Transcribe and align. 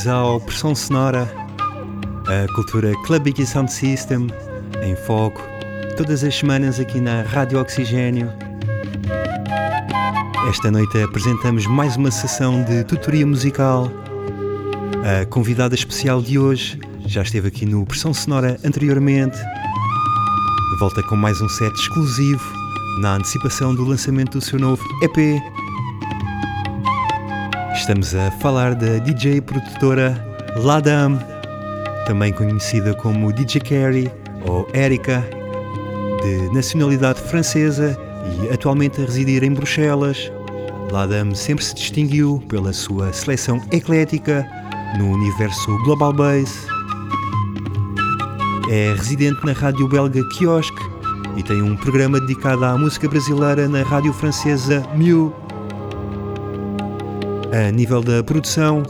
Bem-vindos 0.00 0.06
ao 0.06 0.40
Pressão 0.40 0.74
Sonora, 0.74 1.30
a 2.26 2.54
cultura 2.54 2.94
Club 3.04 3.36
Sound 3.44 3.70
System 3.70 4.28
em 4.82 4.96
foco, 4.96 5.42
todas 5.94 6.24
as 6.24 6.34
semanas 6.34 6.80
aqui 6.80 6.98
na 6.98 7.20
Rádio 7.20 7.60
Oxigênio. 7.60 8.32
Esta 10.48 10.70
noite 10.70 11.02
apresentamos 11.02 11.66
mais 11.66 11.96
uma 11.96 12.10
sessão 12.10 12.62
de 12.64 12.82
tutoria 12.84 13.26
musical. 13.26 13.90
A 15.04 15.26
convidada 15.26 15.74
especial 15.74 16.22
de 16.22 16.38
hoje 16.38 16.80
já 17.04 17.20
esteve 17.20 17.48
aqui 17.48 17.66
no 17.66 17.84
Pressão 17.84 18.14
Sonora 18.14 18.58
anteriormente. 18.64 19.36
Volta 20.78 21.02
com 21.02 21.16
mais 21.16 21.42
um 21.42 21.48
set 21.48 21.74
exclusivo 21.74 22.42
na 23.02 23.16
antecipação 23.16 23.74
do 23.74 23.84
lançamento 23.84 24.38
do 24.38 24.40
seu 24.44 24.58
novo 24.58 24.82
EP 25.02 25.42
Estamos 27.80 28.14
a 28.14 28.30
falar 28.32 28.74
da 28.74 28.98
DJ 28.98 29.40
produtora 29.40 30.14
Ladam, 30.54 31.18
também 32.06 32.30
conhecida 32.30 32.92
como 32.92 33.32
DJ 33.32 33.58
Carey 33.62 34.12
ou 34.46 34.68
Erika, 34.74 35.26
de 36.22 36.54
nacionalidade 36.54 37.18
francesa 37.22 37.98
e 38.42 38.52
atualmente 38.52 39.00
a 39.00 39.06
residir 39.06 39.42
em 39.42 39.54
Bruxelas. 39.54 40.30
Ladam 40.92 41.34
sempre 41.34 41.64
se 41.64 41.74
distinguiu 41.74 42.44
pela 42.48 42.70
sua 42.74 43.14
seleção 43.14 43.58
eclética 43.72 44.46
no 44.98 45.12
universo 45.12 45.76
Global 45.84 46.12
Bass. 46.12 46.66
É 48.70 48.92
residente 48.94 49.44
na 49.44 49.52
rádio 49.52 49.88
belga 49.88 50.22
Kiosque 50.36 50.82
e 51.34 51.42
tem 51.42 51.62
um 51.62 51.74
programa 51.76 52.20
dedicado 52.20 52.62
à 52.62 52.76
música 52.76 53.08
brasileira 53.08 53.66
na 53.66 53.82
rádio 53.82 54.12
francesa 54.12 54.86
Mew. 54.94 55.34
A 57.52 57.72
nível 57.72 58.00
da 58.00 58.22
produção, 58.22 58.84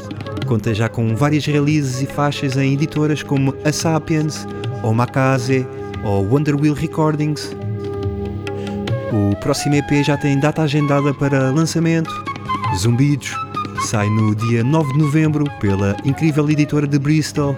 conta 0.46 0.74
já 0.74 0.86
com 0.86 1.16
várias 1.16 1.46
releases 1.46 2.02
e 2.02 2.06
faixas 2.06 2.58
em 2.58 2.74
editoras 2.74 3.22
como 3.22 3.54
a 3.64 3.72
Sapiens, 3.72 4.46
ou 4.82 4.92
Makaze, 4.92 5.66
ou 6.04 6.26
Wonder 6.26 6.60
Wheel 6.60 6.74
Recordings. 6.74 7.56
O 9.12 9.34
próximo 9.36 9.76
EP 9.76 10.04
já 10.04 10.18
tem 10.18 10.38
data 10.38 10.62
agendada 10.62 11.14
para 11.14 11.50
lançamento. 11.50 12.10
Zumbidos 12.76 13.34
sai 13.86 14.10
no 14.10 14.34
dia 14.34 14.62
9 14.62 14.92
de 14.92 14.98
novembro 14.98 15.44
pela 15.58 15.96
incrível 16.04 16.48
editora 16.50 16.86
de 16.86 16.98
Bristol, 16.98 17.56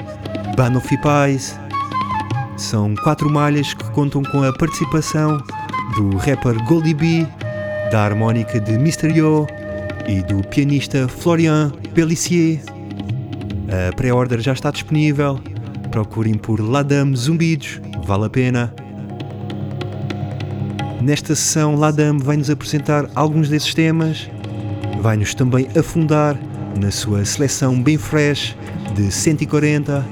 Banoffee 0.57 0.99
Pies. 0.99 1.59
São 2.57 2.95
quatro 3.03 3.29
malhas 3.29 3.75
que 3.75 3.91
contam 3.91 4.23
com 4.23 4.45
a 4.45 4.53
participação 4.53 5.43
do 5.97 6.17
rapper 6.17 6.63
Goldie 6.65 6.95
B, 6.95 7.27
da 7.91 8.05
harmónica 8.05 8.61
de 8.61 8.75
Mr. 8.75 9.13
E 10.07 10.23
do 10.23 10.47
pianista 10.49 11.09
Florian 11.09 11.71
Pellissier. 11.95 12.61
A 13.69 13.95
pré-order 13.95 14.41
já 14.41 14.53
está 14.53 14.71
disponível. 14.71 15.41
Procurem 15.91 16.35
por 16.35 16.61
Ladam 16.61 17.15
Zumbidos, 17.15 17.81
vale 18.05 18.27
a 18.27 18.31
pena. 18.31 18.75
Nesta 21.01 21.35
sessão, 21.35 21.75
Ladam 21.75 22.19
vai-nos 22.19 22.49
apresentar 22.49 23.11
alguns 23.15 23.49
desses 23.49 23.75
temas, 23.75 24.31
vai-nos 25.01 25.35
também 25.35 25.67
afundar 25.77 26.39
na 26.81 26.91
sua 26.91 27.25
seleção 27.25 27.83
bem 27.83 27.99
fresh 27.99 28.57
de 28.95 29.11
140. 29.11 30.05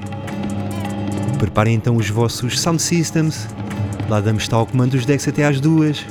Preparem 1.39 1.75
então 1.75 1.95
os 1.95 2.09
vossos 2.09 2.59
sound 2.59 2.81
systems. 2.81 3.47
Ladam 4.09 4.37
está 4.37 4.57
ao 4.57 4.65
comando 4.67 4.91
dos 4.91 5.05
decks 5.05 5.27
até 5.27 5.45
às 5.45 5.59
duas. 5.59 6.05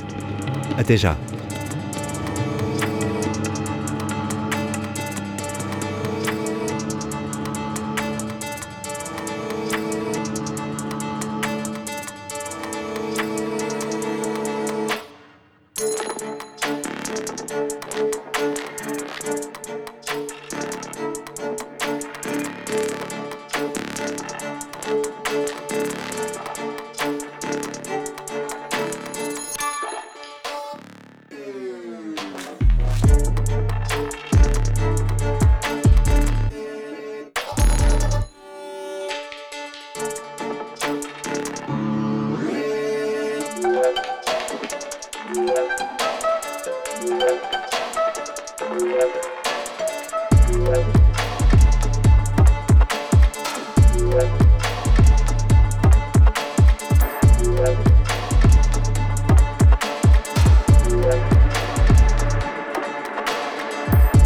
Até 0.77 0.97
já! 0.97 1.15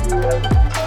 Música 0.07 0.84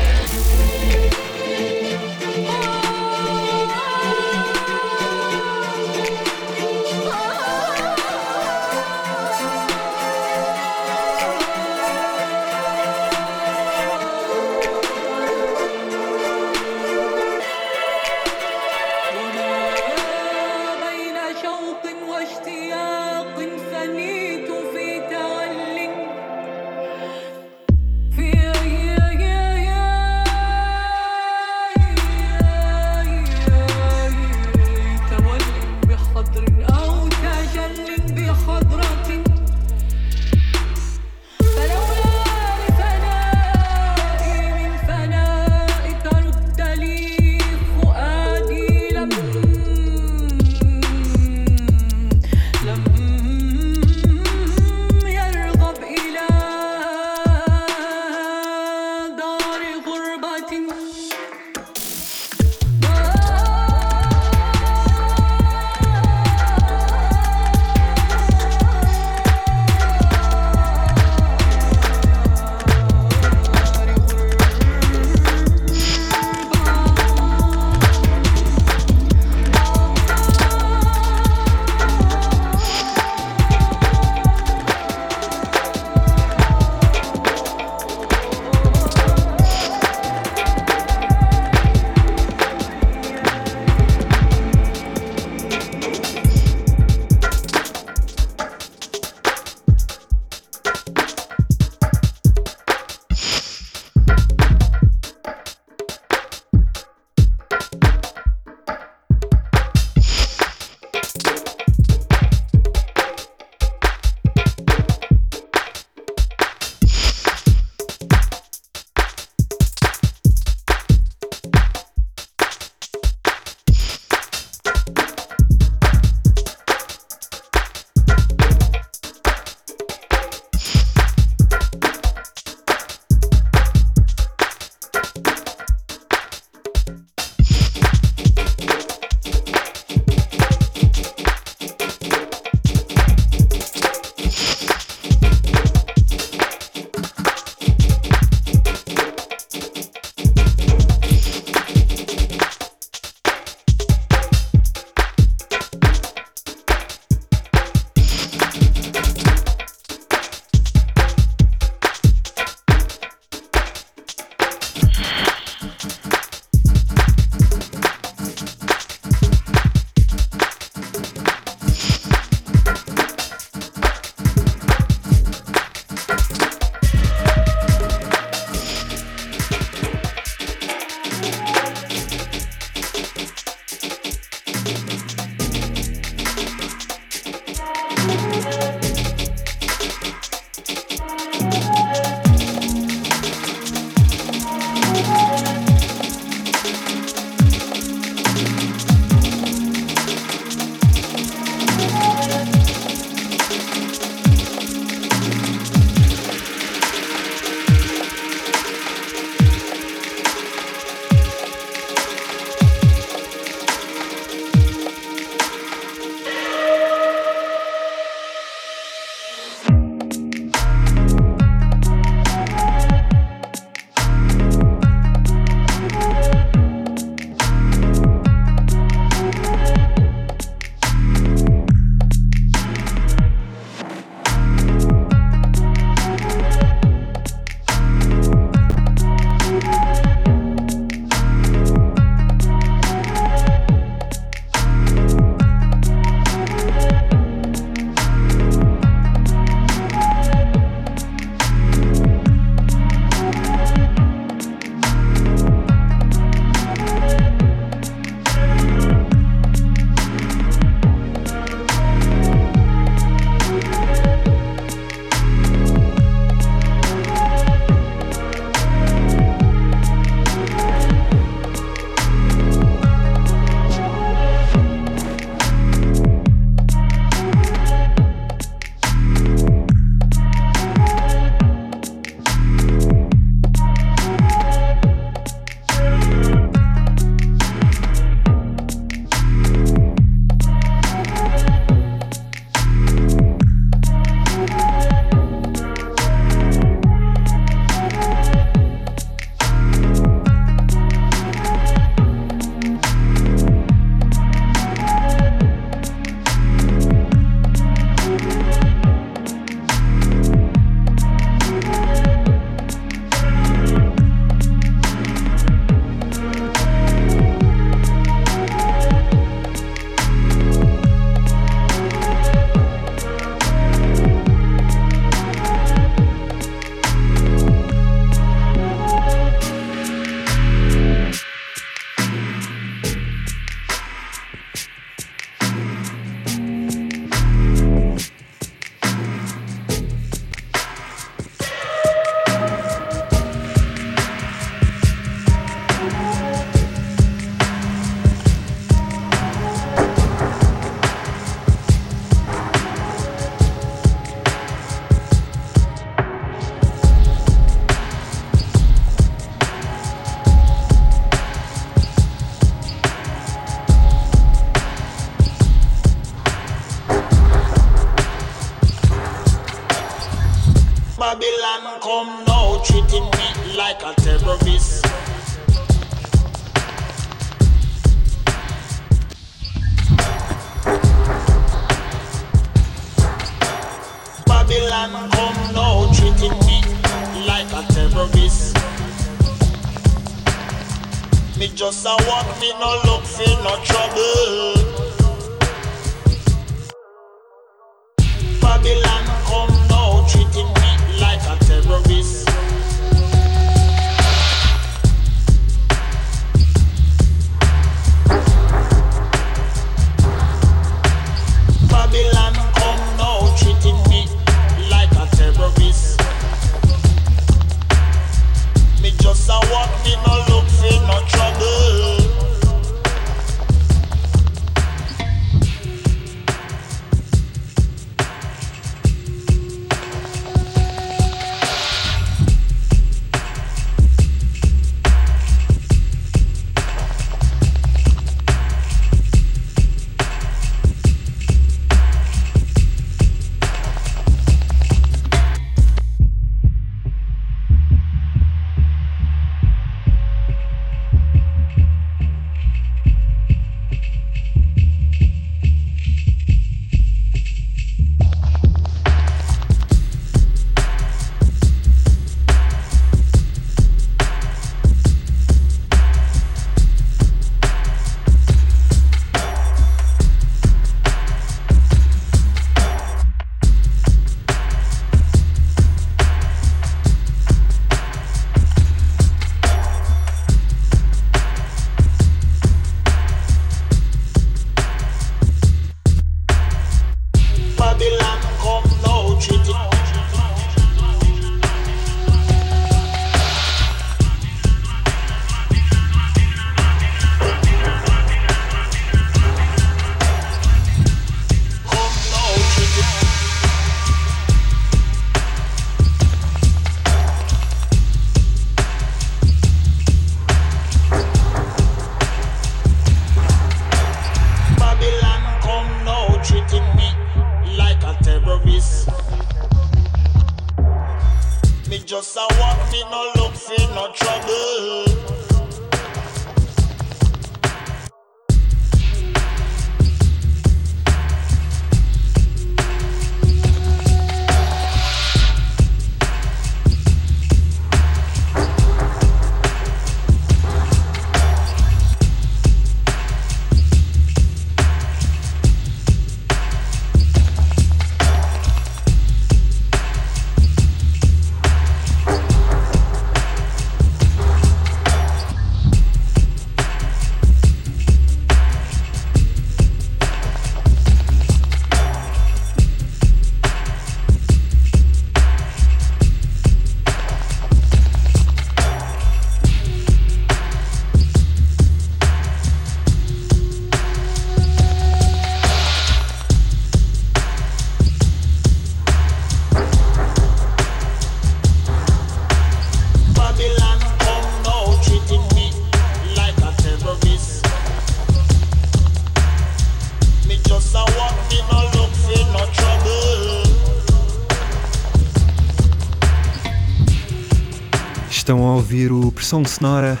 ouvir 599.26 599.34
o 599.34 599.42
Pressão 599.42 599.44
Sonora, 599.44 600.00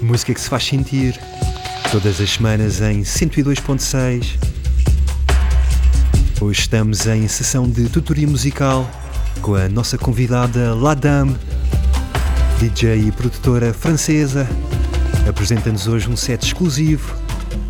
música 0.00 0.32
que 0.32 0.40
se 0.40 0.48
faz 0.48 0.64
sentir, 0.64 1.18
todas 1.92 2.18
as 2.20 2.30
semanas 2.30 2.80
em 2.80 3.02
102.6. 3.02 4.38
Hoje 6.40 6.60
estamos 6.60 7.06
em 7.06 7.28
sessão 7.28 7.68
de 7.68 7.86
tutoria 7.88 8.26
musical 8.26 8.90
com 9.42 9.54
a 9.54 9.68
nossa 9.68 9.98
convidada 9.98 10.74
Ladame, 10.74 11.36
DJ 12.58 13.08
e 13.08 13.12
produtora 13.12 13.74
francesa. 13.74 14.48
Apresenta-nos 15.28 15.86
hoje 15.86 16.08
um 16.08 16.16
set 16.16 16.46
exclusivo 16.46 17.14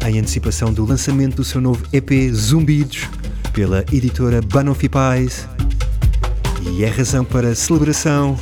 em 0.07 0.21
antecipação 0.21 0.73
do 0.73 0.85
lançamento 0.85 1.37
do 1.37 1.45
seu 1.45 1.61
novo 1.61 1.85
EP 1.93 2.33
Zumbidos 2.33 3.09
pela 3.53 3.85
editora 3.91 4.41
Banoffee 4.41 4.89
Pies. 4.89 5.49
E 6.63 6.85
é 6.85 6.89
razão 6.89 7.25
para 7.25 7.55
celebração. 7.57 8.39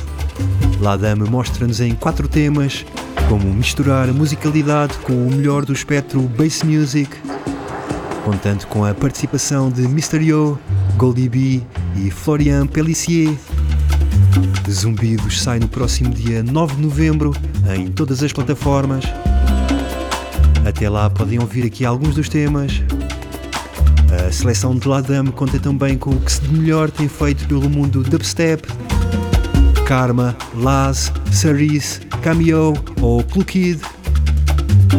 Ladame 0.83 1.23
mostra-nos 1.29 1.79
em 1.79 1.95
quatro 1.95 2.27
temas 2.27 2.85
como 3.29 3.45
misturar 3.53 4.09
a 4.09 4.11
musicalidade 4.11 4.97
com 4.97 5.13
o 5.13 5.31
melhor 5.31 5.63
do 5.63 5.71
espectro 5.71 6.19
bass 6.37 6.61
music, 6.61 7.09
contando 8.25 8.67
com 8.67 8.83
a 8.83 8.93
participação 8.93 9.71
de. 9.71 9.83
Yo, 10.21 10.59
Goldie 10.97 11.29
B 11.29 11.61
e 11.95 12.11
Florian 12.11 12.67
Pellissier. 12.67 13.33
Zumbidos 14.69 15.41
sai 15.41 15.57
no 15.57 15.69
próximo 15.69 16.13
dia 16.13 16.43
9 16.43 16.75
de 16.75 16.81
novembro 16.81 17.33
em 17.77 17.87
todas 17.87 18.21
as 18.21 18.33
plataformas. 18.33 19.05
Até 20.67 20.89
lá 20.89 21.09
podem 21.09 21.39
ouvir 21.39 21.65
aqui 21.65 21.85
alguns 21.85 22.15
dos 22.15 22.27
temas. 22.27 22.81
A 24.27 24.29
seleção 24.33 24.75
de 24.75 24.85
Ladame 24.85 25.31
conta 25.31 25.57
também 25.59 25.97
com 25.97 26.09
o 26.09 26.19
que 26.19 26.31
se 26.31 26.41
de 26.41 26.53
melhor 26.53 26.91
tem 26.91 27.07
feito 27.07 27.47
pelo 27.47 27.69
mundo 27.69 28.03
dubstep, 28.03 28.67
Karma, 29.93 30.35
Laz, 30.55 31.13
Saris, 31.31 32.01
Cameo 32.23 32.73
ou 32.99 33.23
Plukid. 33.23 33.79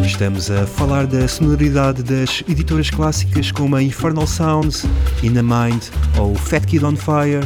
Estamos 0.05 0.49
a 0.49 0.65
falar 0.65 1.05
da 1.05 1.27
sonoridade 1.27 2.01
das 2.01 2.41
editoras 2.47 2.89
clássicas 2.89 3.51
como 3.51 3.75
a 3.75 3.83
Infernal 3.83 4.25
Sounds, 4.25 4.85
In 5.21 5.33
the 5.33 5.41
Mind 5.41 5.83
ou 6.17 6.33
Fat 6.33 6.65
Kid 6.65 6.85
on 6.85 6.95
Fire. 6.95 7.41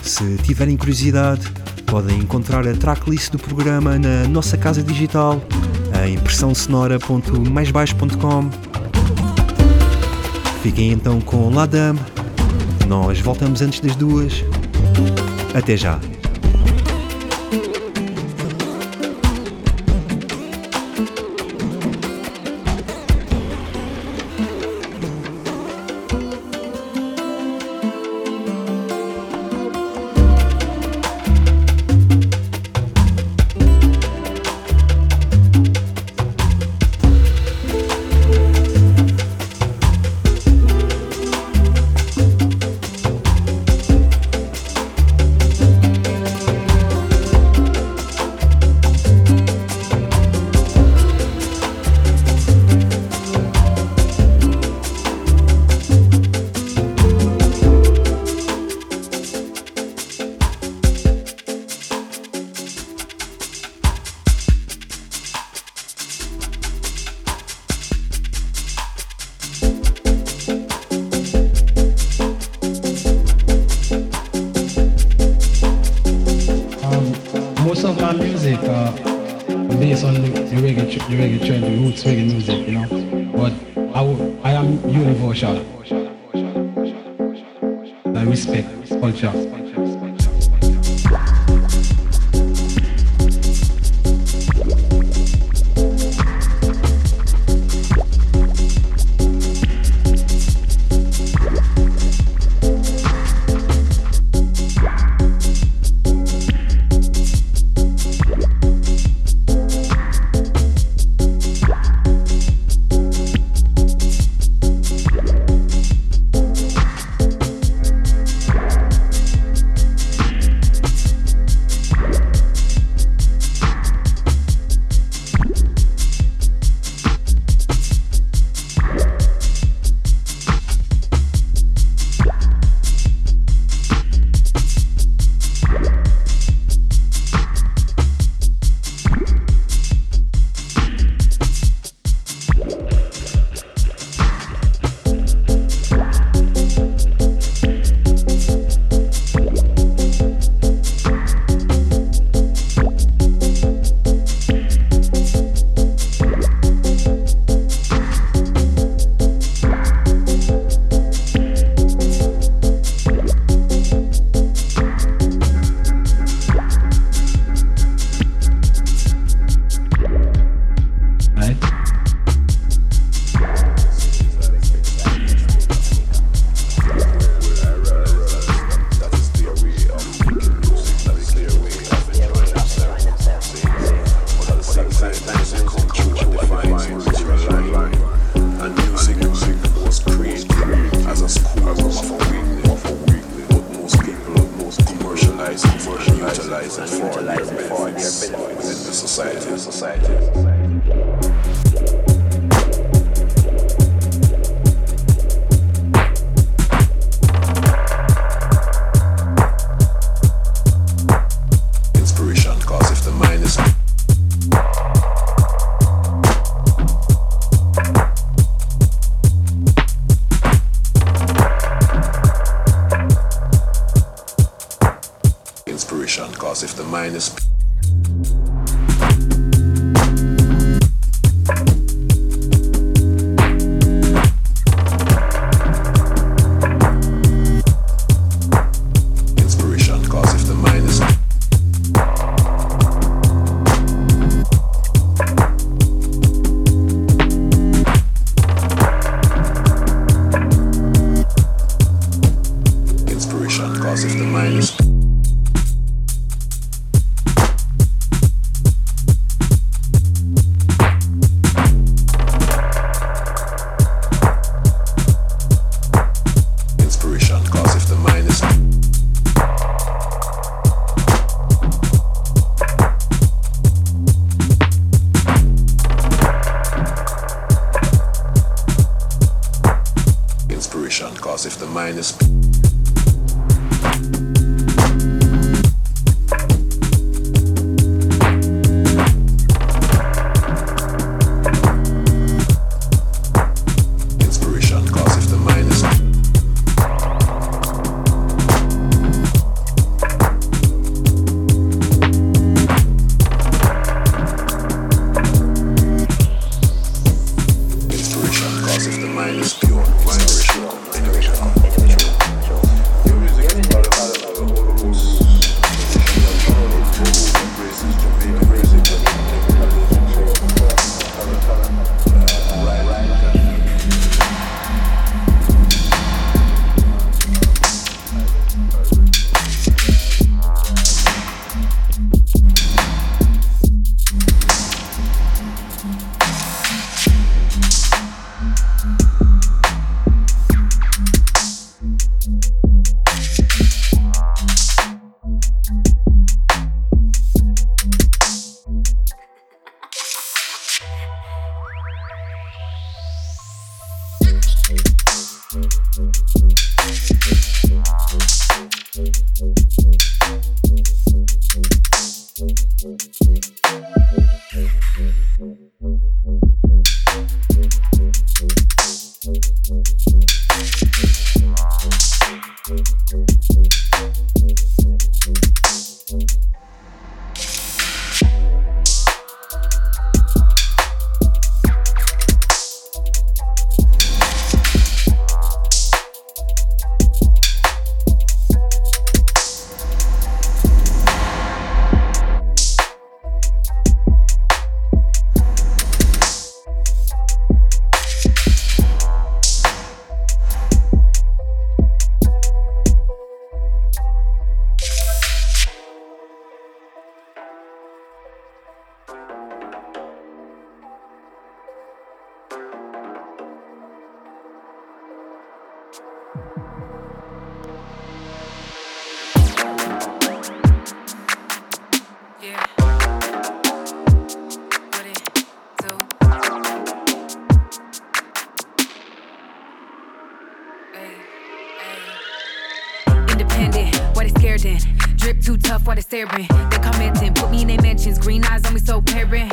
Se 0.00 0.36
tiverem 0.44 0.76
curiosidade, 0.76 1.44
podem 1.86 2.20
encontrar 2.20 2.64
a 2.68 2.74
tracklist 2.74 3.32
do 3.32 3.38
programa 3.40 3.98
na 3.98 4.28
nossa 4.28 4.56
casa 4.56 4.84
digital 4.84 5.42
em 6.06 6.16
pressãosonora.maisbaixo.com. 6.16 8.50
Fiquem 10.62 10.92
então 10.92 11.20
com 11.20 11.52
Ladam. 11.52 11.96
Nós 12.86 13.18
voltamos 13.18 13.62
antes 13.62 13.80
das 13.80 13.96
duas. 13.96 14.44
Até 15.54 15.76
já. 15.76 16.17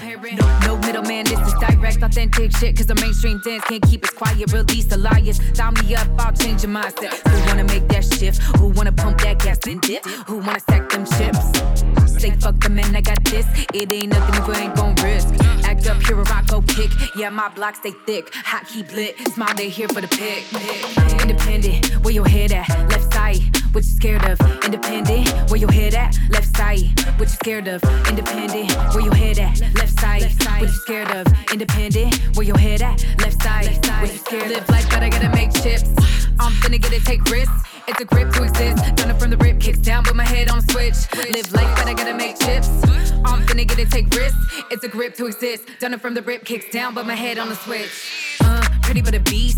No, 0.02 0.60
no 0.60 0.78
middleman, 0.78 1.26
this 1.26 1.40
is 1.40 1.54
direct, 1.54 2.04
authentic 2.04 2.56
shit. 2.58 2.76
Cause 2.76 2.86
the 2.86 2.96
mainstream 2.96 3.40
dance 3.44 3.64
can't 3.64 3.84
keep 3.84 4.04
us 4.04 4.12
quiet. 4.12 4.52
Release 4.52 4.86
the 4.86 4.98
liars. 4.98 5.40
Dial 5.54 5.72
me 5.72 5.96
up, 5.96 6.08
I'll 6.20 6.34
change 6.34 6.64
your 6.64 6.72
mindset. 6.72 7.14
Who 7.28 7.48
wanna 7.48 7.64
make 7.64 7.88
that 7.90 8.04
shift? 8.04 8.42
Who 8.58 8.70
wanna 8.70 8.92
pump 8.92 9.22
that 9.22 9.40
gas 9.40 9.60
and 9.68 9.82
dip? 9.82 10.06
Who 10.28 10.38
wanna 10.40 10.60
stack 10.60 10.90
them 10.90 11.06
chips? 11.06 12.22
Say 12.22 12.32
fuck 12.32 12.60
the 12.60 12.70
man, 12.70 12.96
I 12.96 13.02
got 13.02 13.24
this. 13.26 13.46
It 13.74 13.92
ain't 13.92 14.12
nothing 14.14 14.36
if 14.42 14.48
we 14.48 14.56
ain't 14.56 14.76
gon' 14.76 14.96
risk. 14.96 15.28
Act 15.66 15.88
up, 15.88 16.02
here 16.04 16.20
a 16.20 16.24
rock, 16.24 16.48
go 16.48 16.62
kick. 16.62 16.92
Yeah, 17.16 17.30
my 17.30 17.50
block 17.50 17.76
stay 17.76 17.94
thick. 18.06 18.34
Hot, 18.34 18.68
keep 18.68 18.92
lit. 18.94 19.18
Smile, 19.34 19.54
they 19.56 19.70
here 19.70 19.88
for 19.88 20.02
the 20.02 20.08
pick. 20.08 20.44
Independent, 21.22 22.04
where 22.04 22.14
your 22.14 22.28
head 22.28 22.52
at? 22.52 22.68
Left 22.90 23.14
side, 23.14 23.42
what 23.76 23.84
you 23.84 23.92
scared 23.92 24.24
of? 24.24 24.40
Independent, 24.64 25.30
where 25.52 25.60
your 25.60 25.72
head 25.72 25.96
at? 25.96 26.18
Left 26.30 26.56
side, 26.56 26.98
what 27.18 27.28
you 27.28 27.36
scared 27.36 27.68
of? 27.68 27.84
Independent, 28.08 28.72
where 28.94 29.04
your 29.04 29.14
head 29.14 29.38
at? 29.38 29.60
Left 29.76 30.00
side, 30.00 30.24
what 30.24 30.62
you 30.62 30.68
scared 30.70 31.12
of? 31.12 31.28
Independent, 31.52 32.16
where 32.38 32.46
your 32.46 32.58
head 32.58 32.82
at? 32.82 33.06
Left 33.20 33.44
side, 33.44 33.68
what 34.00 34.14
you 34.14 34.18
scared 34.18 34.44
of? 34.44 34.52
Live 34.52 34.70
life, 34.70 34.90
but 34.90 35.04
I 35.04 35.10
gotta 35.10 35.30
make 35.30 35.52
chips. 35.54 35.90
I'm 36.40 36.54
finna 36.54 36.82
get 36.82 36.94
it, 36.94 37.04
take 37.04 37.22
risks. 37.26 37.64
It's 37.88 38.00
a 38.00 38.06
grip 38.06 38.32
to 38.34 38.44
exist. 38.44 38.96
Done 38.96 39.12
it 39.12 39.20
from 39.20 39.30
the 39.30 39.38
rip, 39.38 39.60
kicks 39.60 39.80
down, 39.80 40.06
put 40.06 40.16
my 40.16 40.26
head 40.26 40.50
on 40.50 40.62
switch. 40.70 40.96
Live 41.14 41.52
life, 41.52 41.76
but 41.76 41.86
I 41.86 41.94
gotta 41.94 42.16
make 42.16 42.40
chips. 42.40 42.70
I'm 43.26 43.46
finna 43.46 43.68
get 43.68 43.78
it, 43.78 43.92
take 43.92 44.10
risks. 44.16 44.38
It's 44.72 44.86
a 44.86 44.88
grip 44.88 45.16
to 45.16 45.26
exist. 45.26 45.68
Done 45.82 45.94
it 45.94 46.00
from 46.00 46.14
the 46.14 46.22
rip, 46.22 46.46
kicks 46.46 46.72
down, 46.72 46.94
but 46.94 47.06
my 47.06 47.16
head 47.16 47.38
on 47.38 47.50
the 47.50 47.56
switch. 47.56 48.38
Uh, 48.40 48.66
pretty 48.86 49.02
but 49.02 49.16
a 49.16 49.20
beast. 49.20 49.58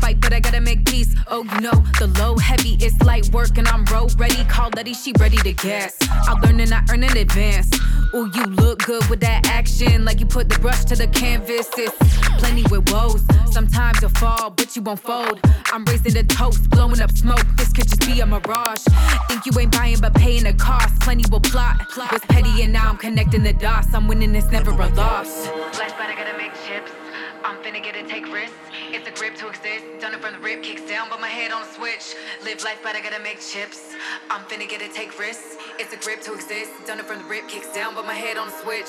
Fight, 0.00 0.20
but 0.20 0.32
I 0.32 0.40
gotta 0.40 0.60
make 0.60 0.84
peace. 0.84 1.14
Oh, 1.28 1.44
you 1.44 1.60
know, 1.60 1.78
the 1.98 2.08
low 2.18 2.36
heavy 2.36 2.76
it's 2.80 3.00
light 3.02 3.32
work, 3.32 3.56
and 3.56 3.66
I'm 3.68 3.84
road 3.86 4.18
ready. 4.18 4.44
Call 4.44 4.70
Letty, 4.76 4.92
she 4.92 5.12
ready 5.18 5.36
to 5.38 5.52
gas. 5.52 5.96
I 6.10 6.32
learn 6.40 6.60
and 6.60 6.74
I 6.74 6.82
earn 6.90 7.04
in 7.04 7.16
advance. 7.16 7.70
Ooh, 8.14 8.30
you 8.34 8.44
look 8.44 8.84
good 8.84 9.04
with 9.08 9.20
that 9.20 9.46
action, 9.46 10.04
like 10.04 10.20
you 10.20 10.26
put 10.26 10.48
the 10.48 10.58
brush 10.58 10.84
to 10.86 10.96
the 10.96 11.06
canvas. 11.06 11.68
It's 11.78 11.96
plenty 12.38 12.64
with 12.64 12.90
woes. 12.92 13.22
Sometimes 13.50 14.02
you'll 14.02 14.10
fall, 14.10 14.50
but 14.50 14.74
you 14.76 14.82
won't 14.82 15.00
fold. 15.00 15.40
I'm 15.72 15.84
raising 15.84 16.14
the 16.14 16.24
toast, 16.24 16.68
blowing 16.70 17.00
up 17.00 17.12
smoke. 17.12 17.46
This 17.56 17.72
could 17.72 17.88
just 17.88 18.00
be 18.00 18.20
a 18.20 18.26
mirage. 18.26 18.82
Think 19.28 19.46
you 19.46 19.52
ain't 19.58 19.72
buying, 19.72 20.00
but 20.00 20.14
paying 20.14 20.44
the 20.44 20.52
cost. 20.54 21.00
Plenty 21.00 21.24
will 21.30 21.40
plot. 21.40 21.80
Was 21.96 22.20
petty, 22.28 22.62
and 22.62 22.72
now 22.72 22.90
I'm 22.90 22.96
connecting 22.96 23.44
the 23.44 23.52
dots. 23.52 23.94
I'm 23.94 24.08
winning, 24.08 24.34
it's 24.34 24.50
never 24.50 24.72
a 24.72 24.88
loss. 24.94 25.46
Life, 25.78 25.94
but 25.96 26.10
I 26.10 26.14
gotta 26.16 26.36
make 26.36 26.52
chips. 26.66 26.90
I'm 27.44 27.56
finna 27.62 27.82
get 27.82 27.94
it, 27.94 28.08
take 28.08 28.26
risks. 28.32 28.63
It's 28.94 29.08
a 29.08 29.10
grip 29.10 29.34
to 29.38 29.48
exist. 29.48 29.84
Done 29.98 30.14
it 30.14 30.20
from 30.20 30.34
the 30.34 30.38
rip, 30.38 30.62
kicks 30.62 30.82
down, 30.82 31.08
but 31.10 31.20
my 31.20 31.26
head 31.26 31.50
on 31.50 31.62
a 31.62 31.66
switch. 31.66 32.14
Live 32.44 32.62
life, 32.62 32.78
but 32.80 32.94
I 32.94 33.00
gotta 33.00 33.20
make 33.20 33.40
chips. 33.40 33.92
I'm 34.30 34.42
finna 34.42 34.70
get 34.70 34.82
it, 34.82 34.94
take 34.94 35.18
risks. 35.18 35.56
It's 35.80 35.92
a 35.92 35.96
grip 35.96 36.20
to 36.22 36.32
exist. 36.32 36.70
Done 36.86 37.00
it 37.00 37.04
from 37.04 37.18
the 37.18 37.24
rip, 37.24 37.48
kicks 37.48 37.74
down, 37.74 37.96
but 37.96 38.06
my 38.06 38.14
head 38.14 38.38
on 38.38 38.46
a 38.46 38.52
switch. 38.62 38.86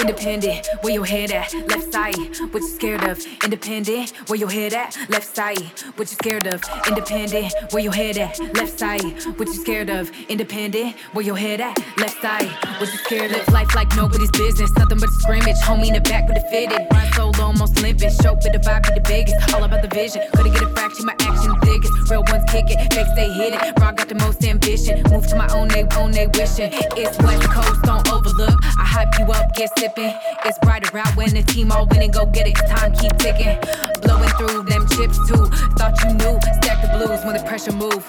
Independent, 0.00 0.68
where 0.80 0.94
your 0.94 1.04
head 1.04 1.30
at? 1.30 1.52
Left 1.68 1.92
side, 1.92 2.16
what 2.50 2.62
you 2.62 2.68
scared 2.68 3.04
of? 3.04 3.20
Independent, 3.44 4.10
where 4.28 4.38
your 4.38 4.50
head 4.50 4.72
at? 4.72 4.96
Left 5.10 5.36
side, 5.36 5.58
what 5.96 6.10
you 6.10 6.16
scared 6.16 6.46
of? 6.46 6.62
Independent, 6.86 7.52
where 7.72 7.82
your 7.82 7.92
head 7.92 8.16
at? 8.16 8.38
Left 8.54 8.78
side, 8.78 9.02
what 9.36 9.48
you 9.48 9.54
scared 9.54 9.90
of? 9.90 10.10
Independent, 10.28 10.96
where 11.12 11.24
your 11.24 11.36
head 11.36 11.60
at? 11.60 11.78
Left 11.98 12.20
side, 12.22 12.48
what 12.78 12.90
you 12.90 12.98
scared 12.98 13.32
of? 13.32 13.46
Life 13.52 13.74
like 13.74 13.94
nobody's 13.96 14.30
business, 14.30 14.70
nothing 14.76 14.98
but 14.98 15.08
a 15.08 15.12
scrimmage. 15.12 15.56
Homie 15.62 15.88
in 15.88 15.94
the 15.94 16.00
back 16.00 16.26
with 16.28 16.38
a 16.38 16.48
fitted. 16.48 16.86
Ride 16.90 17.12
solo, 17.14 17.32
almost 17.44 17.80
limping. 17.82 18.10
Show 18.10 18.34
with 18.34 18.52
the 18.52 18.58
vibe 18.58 18.82
be 18.84 18.94
the 18.94 19.00
biggest. 19.00 19.54
All 19.54 19.64
about 19.64 19.82
the 19.82 19.88
vision. 19.88 20.22
Couldn't 20.34 20.52
get 20.52 20.62
a 20.62 20.70
fraction, 20.74 21.04
my 21.04 21.14
action 21.20 21.52
thickest. 21.60 22.10
Real 22.10 22.24
ones 22.28 22.44
kick 22.48 22.64
it, 22.68 22.78
fake 22.94 23.06
stay 23.12 23.30
hidden. 23.32 23.60
Rock 23.80 23.96
got 23.96 24.08
the 24.08 24.14
most 24.14 24.42
ambition. 24.44 25.02
Move 25.10 25.26
to 25.28 25.36
my 25.36 25.48
own, 25.52 25.68
they 25.68 25.84
own, 25.96 26.12
they 26.12 26.26
wishing. 26.28 26.70
It's 26.96 27.18
West 27.18 27.50
Coast, 27.50 27.82
don't 27.82 28.06
overlook. 28.10 28.56
I 28.78 28.84
hype 28.84 29.18
you 29.18 29.26
up, 29.32 29.54
get 29.54 29.65
sipping. 29.78 30.12
It's 30.44 30.58
brighter 30.58 30.96
out 30.98 31.16
when 31.16 31.30
the 31.34 31.42
team 31.42 31.72
all 31.72 31.86
winning. 31.86 32.10
Go 32.10 32.26
get 32.26 32.46
it, 32.46 32.54
time 32.54 32.92
keep 32.92 33.16
ticking. 33.18 33.58
Blowing 34.02 34.30
through 34.38 34.62
them 34.64 34.86
chips 34.88 35.18
too. 35.28 35.46
Thought 35.76 35.96
you 36.04 36.12
knew. 36.14 36.38
Stack 36.62 36.82
the 36.82 36.88
blues 36.96 37.24
when 37.24 37.36
the 37.36 37.42
pressure 37.46 37.72
move. 37.72 38.04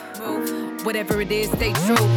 Whatever 0.86 1.22
it 1.22 1.32
is, 1.32 1.50
stay 1.52 1.74
true. 1.86 2.08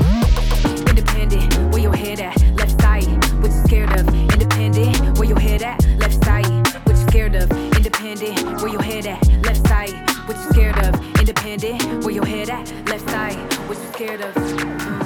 Independent, 0.88 1.72
where 1.72 1.82
your 1.82 1.97
head 1.97 2.20
at? 2.20 2.41
Left 2.55 2.80
side, 2.80 3.07
what 3.43 3.51
you 3.51 3.62
scared 3.64 3.93
of? 3.99 4.09
Independent, 4.32 5.18
where 5.18 5.28
your 5.28 5.41
head 5.41 5.62
at? 5.62 5.84
Left 5.99 6.24
side, 6.24 6.47
what 6.86 6.97
you 6.97 7.07
scared 7.09 7.34
of? 7.34 7.51
Independent, 7.76 8.62
where 8.62 8.72
your 8.72 8.82
head 8.82 9.07
at? 9.07 9.26
Left 9.43 9.66
side, 9.66 9.93
what 10.26 10.36
you 10.36 10.51
scared 10.51 10.78
of? 10.78 10.95
Independent, 11.18 12.05
where 12.05 12.14
your 12.14 12.26
head 12.26 12.51
at? 12.51 12.70
Left 12.88 13.09
side, 13.11 13.36
what 13.68 13.78
you 13.78 13.93
scared 13.93 14.20
of? 14.20 15.00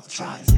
I'll 0.00 0.06
try. 0.08 0.49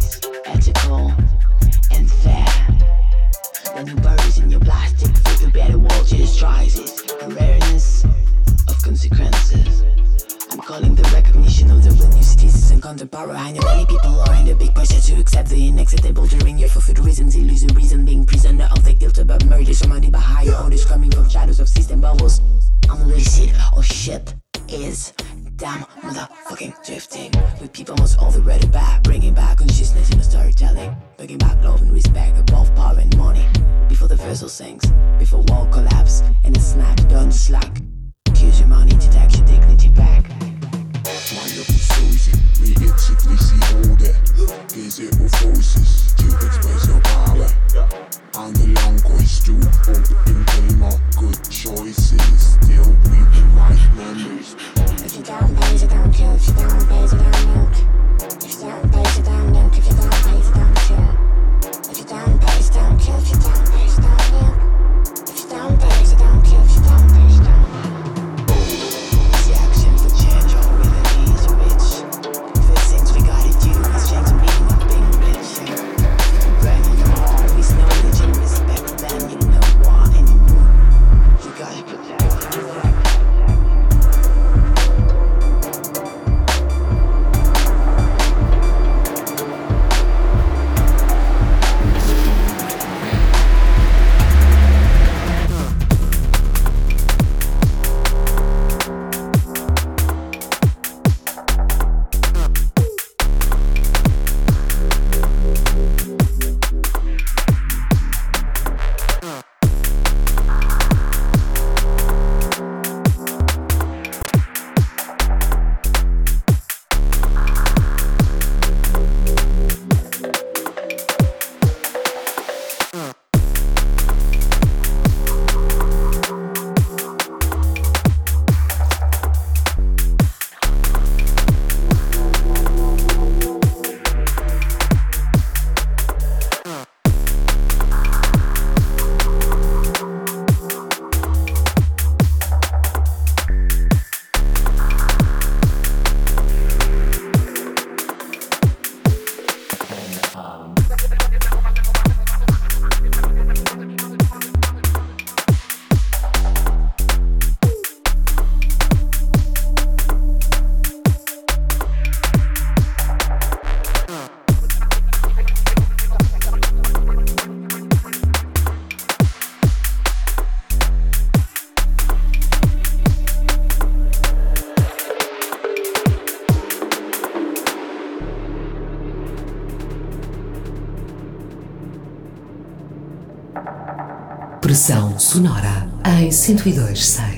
Pressão 184.83 185.17
sonora 185.17 185.87
em 186.05 186.29
102.6. 186.29 187.32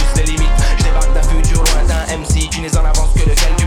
refuse 0.00 0.16
les 0.16 0.32
limites. 0.32 0.48
Je 0.78 0.84
débarque 0.84 1.12
d'un 1.12 1.22
futur 1.22 1.62
lointain, 1.62 2.16
MC, 2.16 2.48
tu 2.50 2.60
n'es 2.60 2.76
en 2.76 2.84
avance 2.84 3.10
que 3.14 3.20
quelques 3.20 3.59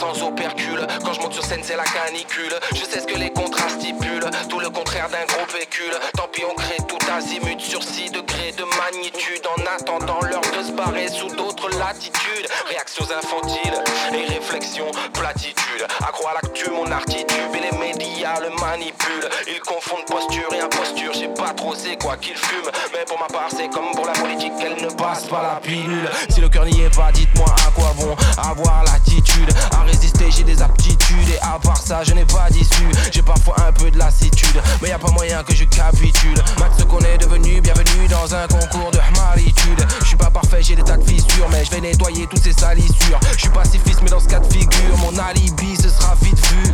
sans 0.00 0.22
opercule. 0.22 0.86
Quand 1.04 1.12
je 1.12 1.20
monte 1.20 1.34
sur 1.34 1.44
scène, 1.44 1.60
c'est 1.62 1.76
la 1.76 1.84
canicule. 1.84 2.54
Je 2.72 2.84
sais 2.84 3.00
ce 3.00 3.06
que 3.06 3.18
les 3.18 3.30
contrats 3.30 3.68
stipulent. 3.68 4.30
Tout 4.48 4.58
le 4.58 4.70
contraire 4.70 5.08
d'un 5.10 5.26
gros 5.26 5.44
véhicule. 5.52 5.92
Tant 6.16 6.28
pis, 6.32 6.42
on 6.50 6.54
crée 6.54 6.78
tout 6.88 6.98
azimut 7.14 7.60
sur 7.60 7.82
6 7.82 8.10
degrés 8.10 8.52
de 8.56 8.64
magnitude. 8.80 9.44
En 9.46 9.60
attendant 9.76 10.20
l'heure 10.22 10.40
de 10.56 10.62
se 10.66 10.72
barrer 10.72 11.08
sous 11.08 11.28
d'autres 11.36 11.68
latitudes. 11.78 12.48
Réactions 12.68 13.04
infantiles 13.12 13.78
et 14.14 14.24
réflexions 14.32 14.90
platitudes. 15.12 15.84
Accro 16.00 16.28
à 16.28 16.34
l'actu, 16.34 16.70
mon 16.70 16.90
artitude. 16.90 17.28
Et 17.54 17.70
les 17.70 17.78
médias 17.78 18.40
le 18.40 18.48
manipulent. 18.58 19.28
Ils 19.48 19.60
confondent 19.60 20.06
posture 20.06 20.48
et 20.54 20.60
imposture. 20.60 21.12
Je 21.12 21.18
sais 21.18 21.34
pas 21.36 21.52
trop 21.52 21.74
c'est 21.74 21.96
quoi 22.02 22.16
qu'ils 22.16 22.36
fument. 22.36 22.70
Mais 22.94 23.04
pour 23.06 23.18
ma 23.18 23.26
part, 23.26 23.50
c'est 23.50 23.68
comme 23.68 23.90
pour 23.94 24.06
la 24.06 24.12
politique, 24.12 24.52
elle 24.64 24.82
ne 24.82 24.90
passe 24.90 25.24
pas 25.24 25.42
la 25.42 25.60
pilule. 25.60 26.08
Si 26.30 26.40
le 26.40 26.48
cœur 26.48 26.64
n'y 26.64 26.80
est 26.80 26.96
pas, 26.96 27.12
dites-moi 27.12 27.54
à 27.66 27.70
quoi 27.72 27.92
bon 27.98 28.16
avoir 28.38 28.82
l'attitude. 28.84 29.52
Résister, 29.90 30.30
j'ai 30.30 30.44
des 30.44 30.62
aptitudes. 30.62 31.28
Et 31.34 31.38
à 31.40 31.58
part 31.58 31.80
ça, 31.80 32.02
je 32.04 32.12
n'ai 32.14 32.24
pas 32.24 32.48
d'issue. 32.50 32.90
J'ai 33.10 33.22
parfois 33.22 33.56
un 33.66 33.72
peu 33.72 33.90
de 33.90 33.98
lassitude. 33.98 34.60
Mais 34.80 34.88
y 34.88 34.92
a 34.92 34.98
pas 34.98 35.10
moyen 35.10 35.42
que 35.42 35.54
je 35.54 35.64
capitule. 35.64 36.34
Max 36.58 36.82
qu'on 36.84 37.00
est 37.00 37.18
devenu, 37.18 37.60
bienvenue 37.60 38.08
dans 38.08 38.34
un 38.34 38.46
concours 38.46 38.90
de 38.90 39.00
maritude. 39.18 39.86
Je 40.00 40.06
suis 40.06 40.16
pas 40.16 40.30
parfait, 40.30 40.62
j'ai 40.62 40.76
des 40.76 40.82
tas 40.82 40.96
de 40.96 41.04
fissures. 41.04 41.48
Mais 41.50 41.64
je 41.64 41.70
vais 41.70 41.80
nettoyer 41.80 42.26
toutes 42.26 42.42
ces 42.42 42.52
salissures. 42.52 43.20
Je 43.32 43.40
suis 43.40 43.48
pacifiste, 43.50 44.00
mais 44.02 44.10
dans 44.10 44.20
ce 44.20 44.28
cas 44.28 44.40
de 44.40 44.52
figure, 44.52 44.96
mon 44.98 45.16
alibi 45.18 45.76
ce 45.76 45.88
sera 45.88 46.14
vite 46.22 46.38
vu. 46.48 46.72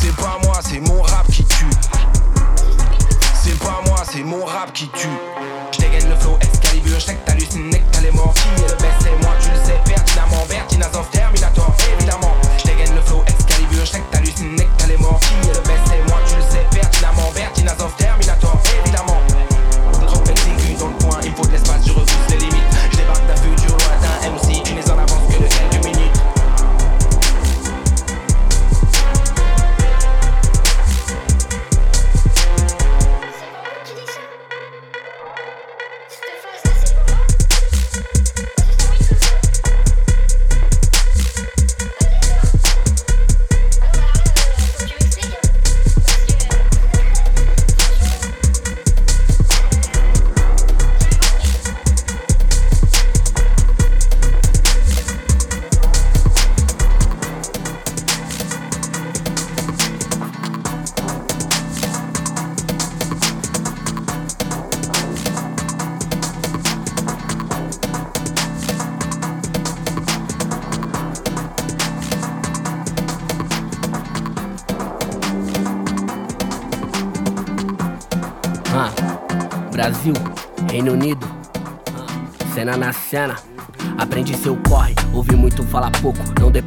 C'est 0.00 0.14
pas 0.16 0.38
moi, 0.44 0.60
c'est 0.62 0.80
mon 0.80 1.00
rap 1.02 1.26
qui 1.30 1.44
tue. 1.44 1.66
C'est 3.42 3.58
pas 3.58 3.80
moi, 3.86 4.02
c'est 4.10 4.22
mon 4.22 4.44
rap 4.44 4.72
qui 4.72 4.88
tue. 4.88 5.08
Je 5.72 5.78
dégaine 5.78 6.08
le 6.08 6.16
flow 6.16 6.36
Excalibur, 6.40 6.98
je 6.98 7.04
sais 7.04 7.14
que 7.14 7.26
t'hallucines, 7.26 7.70
que 7.70 7.76
t'as 7.92 8.00
les. 8.00 8.10
Qui 8.10 8.62
est 8.62 8.68
le 8.68 8.76
best, 8.76 8.94
c'est 9.00 9.24
moi, 9.24 9.34
tu 9.40 9.50
le 9.50 9.56
sais 9.56 9.80
pertinemment. 9.84 10.46
Bertinaz 10.48 10.96
of 10.96 11.10
elle 14.84 14.92
est 14.92 14.98
morte, 14.98 15.24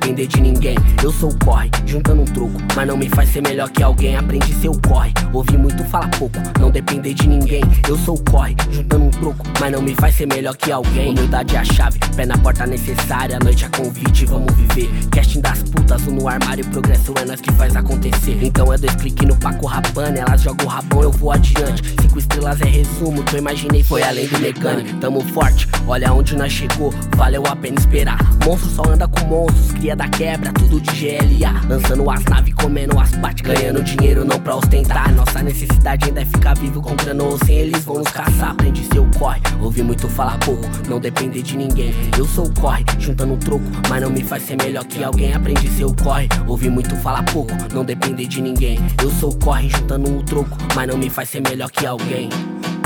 depender 0.07 0.27
de 0.27 0.41
ninguém. 0.41 0.77
Eu 1.03 1.11
sou 1.11 1.29
o 1.29 1.39
corre, 1.39 1.69
juntando 1.85 2.21
um 2.21 2.25
troco, 2.25 2.61
mas 2.75 2.87
não 2.87 2.95
me 2.95 3.09
faz 3.09 3.29
ser 3.29 3.41
melhor 3.41 3.69
que 3.69 3.83
alguém. 3.83 4.15
Aprendi 4.15 4.53
seu 4.55 4.71
corre, 4.87 5.13
ouvi 5.33 5.57
muito 5.57 5.83
falar 5.85 6.09
pouco, 6.11 6.37
não 6.59 6.71
depender 6.71 7.13
de 7.13 7.27
ninguém. 7.27 7.61
Eu 7.87 7.97
sou 7.97 8.15
o 8.15 8.23
corre, 8.23 8.55
juntando 8.71 9.05
um 9.05 9.09
troco, 9.09 9.45
mas 9.59 9.71
não 9.71 9.81
me 9.81 9.93
faz 9.95 10.15
ser 10.15 10.27
melhor 10.27 10.55
que 10.55 10.71
alguém. 10.71 11.11
Humildade 11.11 11.55
é 11.55 11.59
a 11.59 11.65
chave, 11.65 11.99
pé 12.15 12.25
na 12.25 12.37
porta 12.37 12.65
necessária, 12.65 13.35
a 13.35 13.39
noite 13.43 13.65
é 13.65 13.69
convite, 13.69 14.25
vamos 14.25 14.53
viver. 14.55 14.89
Casting 15.11 15.41
das 15.41 15.61
putas, 15.63 16.07
um 16.07 16.15
no 16.15 16.27
armário, 16.27 16.65
progresso 16.67 17.13
é 17.19 17.25
nós 17.25 17.41
que 17.41 17.51
faz 17.53 17.75
acontecer. 17.75 18.39
Então 18.41 18.71
é 18.71 18.77
dois 18.77 18.95
cliques 18.95 19.27
no 19.27 19.35
Paco 19.35 19.65
Rapane, 19.65 20.19
elas 20.19 20.41
jogam 20.41 20.67
o 20.67 20.69
rabão, 20.69 21.01
eu 21.03 21.11
vou 21.11 21.31
adiante. 21.31 21.83
Cinco 22.01 22.17
estrelas 22.38 22.61
é 22.61 22.65
resumo, 22.65 23.23
que 23.23 23.35
eu 23.35 23.39
imaginei 23.39 23.83
foi 23.83 24.03
além 24.03 24.27
do 24.27 24.39
mecânico. 24.39 24.97
Tamo 24.99 25.21
forte, 25.33 25.67
olha 25.88 26.13
onde 26.13 26.35
nós 26.35 26.51
chegou, 26.51 26.93
valeu 27.15 27.43
a 27.47 27.55
pena 27.55 27.79
esperar. 27.79 28.17
Monstro 28.45 28.69
só 28.69 28.83
anda 28.88 29.07
com 29.07 29.25
monstros, 29.25 29.71
cria 29.71 29.95
da 29.95 30.07
quebra, 30.07 30.53
tudo 30.53 30.79
de 30.79 30.91
GLA. 30.91 31.61
Lançando 31.67 32.09
as 32.09 32.23
naves, 32.25 32.53
comendo 32.53 32.99
as 32.99 33.11
pates, 33.15 33.41
ganhando 33.41 33.83
dinheiro 33.83 34.23
não 34.23 34.39
pra 34.39 34.55
ostentar. 34.55 35.13
Nossa 35.13 35.41
necessidade 35.41 36.05
ainda 36.05 36.21
é 36.21 36.25
ficar 36.25 36.55
vivo 36.55 36.81
com 36.81 36.95
ou 37.23 37.38
sem 37.45 37.57
eles 37.57 37.83
vão 37.83 37.97
nos 37.97 38.09
caçar. 38.09 38.51
Aprendi 38.51 38.83
seu 38.93 39.07
corre, 39.17 39.41
ouvi 39.61 39.81
muito 39.81 40.07
falar 40.07 40.38
pouco, 40.39 40.63
não 40.88 40.99
depender 40.99 41.41
de 41.41 41.57
ninguém. 41.57 41.93
Eu 42.17 42.25
sou 42.27 42.45
o 42.45 42.53
corre, 42.53 42.83
juntando 42.99 43.38
troco, 43.38 43.65
mas 43.89 44.01
não 44.01 44.09
me 44.09 44.23
faz 44.23 44.43
ser 44.43 44.57
melhor 44.57 44.85
que 44.85 45.03
alguém. 45.03 45.33
Aprendi 45.33 45.69
seu 45.69 45.93
corre, 46.03 46.27
ouvi 46.47 46.69
muito 46.69 46.95
falar 46.97 47.23
pouco, 47.23 47.51
não 47.73 47.83
depender 47.83 48.27
de 48.27 48.41
ninguém. 48.41 48.79
Eu 49.01 49.09
sou 49.11 49.31
o 49.31 49.39
corre, 49.39 49.69
juntando 49.69 50.09
um 50.09 50.21
troco, 50.21 50.57
mas 50.75 50.88
não 50.88 50.97
me 50.97 51.09
faz 51.09 51.29
ser 51.29 51.41
melhor 51.41 51.71
que 51.71 51.85
alguém. 51.85 52.26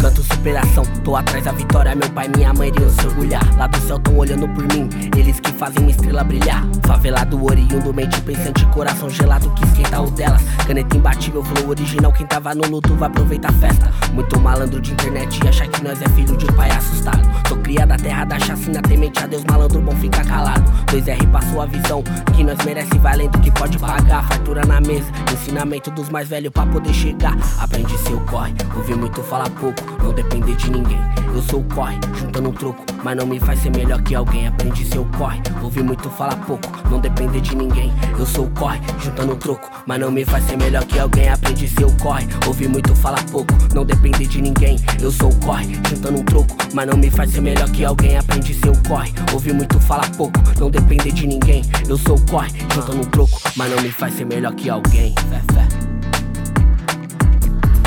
Canto 0.01 0.23
superação, 0.23 0.83
tô 1.03 1.15
atrás 1.15 1.45
da 1.45 1.51
vitória. 1.51 1.93
Meu 1.93 2.09
pai 2.09 2.27
minha 2.35 2.51
mãe 2.51 2.69
iriam 2.69 2.89
se 2.89 3.05
orgulhar. 3.05 3.43
Lá 3.55 3.67
do 3.67 3.77
céu 3.81 3.99
tão 3.99 4.17
olhando 4.17 4.47
por 4.49 4.63
mim, 4.63 4.89
eles 5.15 5.39
que 5.39 5.51
fazem 5.53 5.81
minha 5.81 5.91
estrela 5.91 6.23
brilhar. 6.23 6.65
Favelado, 6.87 7.43
oriundo, 7.45 7.93
mente 7.93 8.19
pensante, 8.21 8.65
coração 8.67 9.07
gelado 9.11 9.51
que 9.51 9.63
esquenta 9.63 10.01
o 10.01 10.09
delas. 10.09 10.41
Caneta 10.65 10.97
imbatível, 10.97 11.43
flow 11.43 11.69
original. 11.69 12.11
Quem 12.11 12.25
tava 12.25 12.55
no 12.55 12.67
luto 12.67 12.95
vai 12.95 13.09
aproveitar 13.09 13.49
a 13.49 13.53
festa. 13.53 13.93
Muito 14.11 14.39
malandro 14.39 14.81
de 14.81 14.91
internet 14.91 15.39
e 15.43 15.47
acha 15.47 15.67
que 15.67 15.83
nós 15.83 16.01
é 16.01 16.09
filho 16.09 16.35
de 16.35 16.47
pai 16.53 16.71
assustado. 16.71 17.21
Sou 17.47 17.57
cria 17.57 17.85
da 17.85 17.95
terra 17.95 18.25
da 18.25 18.39
chacina, 18.39 18.81
temente 18.81 19.23
a 19.23 19.27
Deus, 19.27 19.43
malandro 19.43 19.81
bom 19.81 19.95
fica 19.97 20.23
calado. 20.23 20.63
2R 20.87 21.31
passou 21.31 21.61
a 21.61 21.65
visão 21.67 22.03
que 22.35 22.43
nós 22.43 22.57
merece, 22.65 22.97
vai 22.97 23.13
além 23.13 23.29
do 23.29 23.39
que 23.39 23.51
pode 23.51 23.77
pagar. 23.77 24.27
Fartura 24.27 24.65
na 24.65 24.81
mesa, 24.81 25.11
ensinamento 25.31 25.91
dos 25.91 26.09
mais 26.09 26.27
velhos 26.27 26.51
pra 26.51 26.65
poder 26.65 26.93
chegar. 26.93 27.37
Aprende 27.59 27.95
seu 27.99 28.19
corre, 28.21 28.53
ouvir 28.75 28.95
muito 28.97 29.21
falar 29.23 29.49
pouco, 29.51 29.81
não 30.03 30.13
depender 30.13 30.55
de 30.55 30.71
ninguém. 30.71 30.99
Eu 31.33 31.41
sou 31.41 31.61
o 31.61 31.63
corre, 31.63 31.97
juntando 32.15 32.49
um 32.49 32.53
troco, 32.53 32.83
mas 33.03 33.17
não 33.17 33.25
me 33.25 33.39
faz 33.39 33.59
ser 33.59 33.71
melhor 33.71 34.01
que 34.01 34.13
alguém. 34.13 34.47
Aprende 34.47 34.85
seu 34.85 35.05
corre, 35.17 35.41
ouvir 35.61 35.83
muito 35.83 36.09
falar 36.09 36.35
pouco, 36.45 36.67
não 36.89 36.99
depender 36.99 37.39
de 37.41 37.55
ninguém. 37.55 37.91
Eu 38.17 38.25
sou 38.25 38.45
o 38.45 38.49
corre, 38.51 38.79
juntando 38.99 39.33
um 39.33 39.37
troco, 39.37 39.69
mas 39.85 39.99
não 39.99 40.11
me 40.11 40.25
faz 40.25 40.45
ser 40.45 40.57
melhor 40.57 40.83
que 40.85 40.99
alguém. 40.99 41.29
Aprende 41.29 41.67
seu 41.67 41.89
corre, 41.97 42.27
ouvir 42.45 42.67
muito 42.67 42.95
falar 42.95 43.23
pouco, 43.25 43.53
não 43.73 43.85
depender 43.85 44.25
de 44.25 44.41
ninguém. 44.41 44.77
Eu 45.01 45.11
sou 45.11 45.31
o 45.31 45.35
corre, 45.39 45.75
juntando 45.89 46.19
um 46.19 46.23
troco, 46.23 46.55
mas 46.73 46.87
não 46.87 46.97
me 46.97 47.09
faz 47.09 47.31
ser 47.31 47.41
melhor 47.41 47.69
que 47.69 47.83
alguém. 47.85 48.17
Aprende 48.17 48.53
seu 48.53 48.73
corre, 48.87 49.13
ouvir 49.33 49.53
muito 49.53 49.79
falar 49.79 50.09
pouco, 50.11 50.39
não 50.59 50.69
depender 50.69 51.11
de 51.11 51.25
ninguém. 51.27 51.63
Eu 51.87 51.97
sou 51.97 52.17
o 52.17 52.21
corre, 52.29 52.51
juntando 52.73 52.99
um 52.99 53.05
troco, 53.05 53.41
mas 53.55 53.71
não 53.71 53.81
me 53.81 53.91
faz 53.91 54.13
ser 54.15 54.25
melhor 54.25 54.53
que 54.53 54.69
alguém. 54.69 55.13
Fé, 55.29 55.41
fé. 55.53 55.67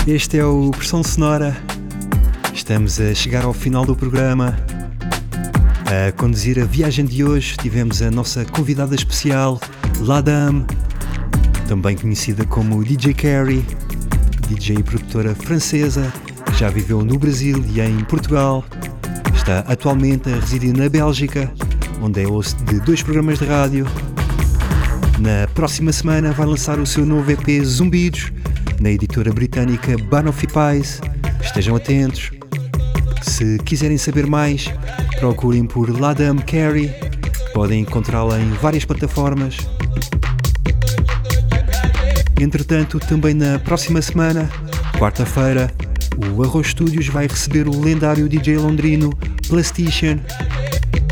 Este 0.07 0.39
é 0.39 0.45
o 0.45 0.71
Pressão 0.71 1.03
Sonora. 1.03 1.57
Estamos 2.55 3.01
a 3.01 3.13
chegar 3.13 3.45
ao 3.45 3.53
final 3.53 3.85
do 3.85 3.97
programa. 3.97 4.57
A 5.87 6.13
conduzir 6.13 6.59
a 6.61 6.65
viagem 6.65 7.05
de 7.05 7.25
hoje 7.25 7.57
tivemos 7.57 8.01
a 8.01 8.13
nossa 8.13 8.45
convidada 8.45 8.95
especial, 8.95 9.61
Ladam, 9.99 10.65
também 11.67 11.97
conhecida 11.97 12.45
como 12.47 12.83
DJ 12.85 13.13
Carrie, 13.13 13.67
DJ 14.49 14.77
e 14.77 14.83
produtora 14.85 15.35
francesa, 15.35 16.11
já 16.57 16.71
viveu 16.71 17.05
no 17.05 17.19
Brasil 17.19 17.63
e 17.75 17.81
em 17.81 18.05
Portugal. 18.05 18.65
Está 19.35 19.59
atualmente 19.67 20.31
a 20.31 20.37
residir 20.37 20.75
na 20.75 20.89
Bélgica, 20.89 21.53
onde 22.01 22.23
é 22.23 22.25
host 22.25 22.63
de 22.65 22.79
dois 22.81 23.03
programas 23.03 23.41
de 23.41 23.47
rádio. 23.47 23.85
Na 25.19 25.49
próxima 25.55 25.93
semana 25.93 26.31
vai 26.33 26.47
lançar 26.47 26.79
o 26.79 26.87
seu 26.87 27.05
novo 27.05 27.31
EP 27.31 27.65
Zumbidos, 27.65 28.33
na 28.81 28.91
editora 28.91 29.33
britânica 29.33 29.97
Banoffee 30.09 30.49
Pies. 30.49 31.01
Estejam 31.43 31.75
atentos. 31.75 32.31
Se 33.35 33.59
quiserem 33.64 33.99
saber 33.99 34.28
mais, 34.28 34.72
procurem 35.18 35.66
por 35.66 35.91
Ladam 35.91 36.37
Carey. 36.37 36.95
Podem 37.53 37.80
encontrá-la 37.80 38.39
em 38.39 38.49
várias 38.53 38.85
plataformas. 38.85 39.57
Entretanto, 42.41 43.01
também 43.01 43.35
na 43.35 43.59
próxima 43.59 44.01
semana, 44.01 44.49
quarta-feira, 45.01 45.68
o 46.16 46.45
Arroz 46.45 46.68
Studios 46.68 47.09
vai 47.09 47.26
receber 47.26 47.66
o 47.66 47.76
lendário 47.76 48.28
DJ 48.28 48.57
londrino 48.57 49.11
Plastician. 49.49 50.20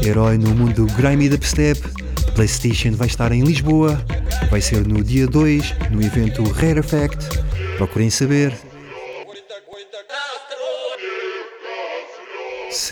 Herói 0.01 0.39
no 0.39 0.55
mundo 0.55 0.87
grime 0.97 1.25
e 1.25 1.29
dubstep, 1.29 1.83
Plastician 2.37 2.93
vai 2.93 3.09
estar 3.09 3.33
em 3.33 3.43
Lisboa. 3.43 4.01
Vai 4.49 4.61
ser 4.61 4.87
no 4.87 5.03
dia 5.03 5.27
2, 5.27 5.75
no 5.91 6.01
evento 6.01 6.45
Rare 6.53 6.79
Effect. 6.79 7.19
Procurem 7.77 8.11
saber. 8.11 8.72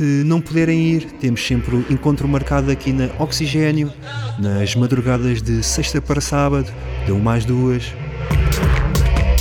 Se 0.00 0.24
não 0.24 0.40
puderem 0.40 0.80
ir, 0.94 1.12
temos 1.20 1.46
sempre 1.46 1.76
o 1.76 1.84
encontro 1.90 2.26
marcado 2.26 2.70
aqui 2.70 2.90
na 2.90 3.10
Oxigênio, 3.18 3.92
nas 4.38 4.74
madrugadas 4.74 5.42
de 5.42 5.62
sexta 5.62 6.00
para 6.00 6.22
sábado, 6.22 6.72
de 7.04 7.12
1 7.12 7.20
mais 7.20 7.44
duas. 7.44 7.92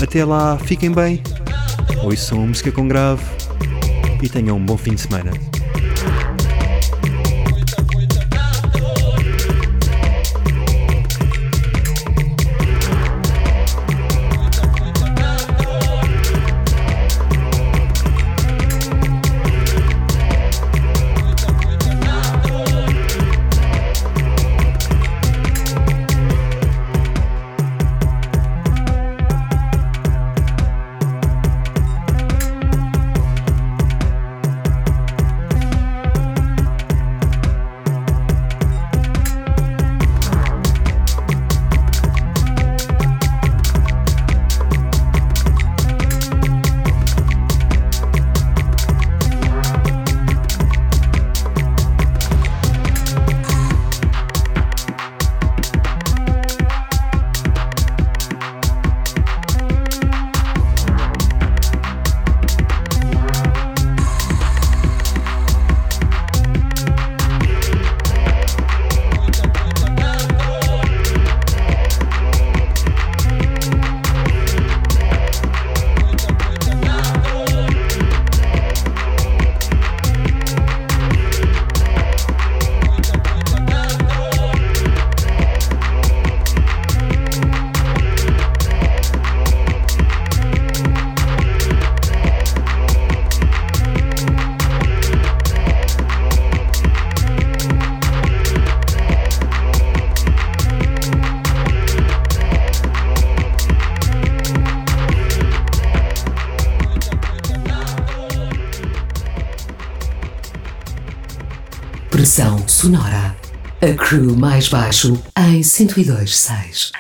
Até 0.04 0.26
lá, 0.26 0.58
fiquem 0.58 0.92
bem, 0.92 1.24
ouçam 2.04 2.46
música 2.46 2.74
com 2.74 2.90
grave 2.90 3.24
e 4.22 4.28
tenham 4.28 4.58
um 4.58 4.66
bom 4.66 4.76
fim 4.76 4.96
de 4.96 5.00
semana. 5.00 5.32
Sonora. 112.90 113.36
A 113.82 113.94
crew 113.94 114.36
mais 114.36 114.68
baixo 114.68 115.22
em 115.38 115.62
102.6. 115.62 116.92